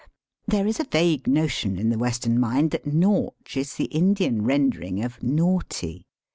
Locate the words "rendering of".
4.43-5.21